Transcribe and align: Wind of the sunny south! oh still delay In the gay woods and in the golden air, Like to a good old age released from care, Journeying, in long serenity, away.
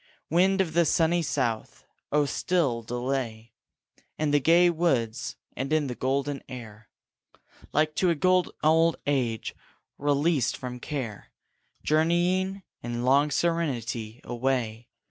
Wind 0.31 0.61
of 0.61 0.73
the 0.73 0.83
sunny 0.83 1.21
south! 1.21 1.85
oh 2.11 2.25
still 2.25 2.81
delay 2.81 3.53
In 4.17 4.31
the 4.31 4.39
gay 4.39 4.67
woods 4.71 5.35
and 5.55 5.71
in 5.71 5.85
the 5.85 5.93
golden 5.93 6.41
air, 6.49 6.89
Like 7.71 7.93
to 7.97 8.09
a 8.09 8.15
good 8.15 8.49
old 8.63 8.95
age 9.05 9.53
released 9.99 10.57
from 10.57 10.79
care, 10.79 11.31
Journeying, 11.83 12.63
in 12.81 13.05
long 13.05 13.29
serenity, 13.29 14.21
away. 14.23 14.87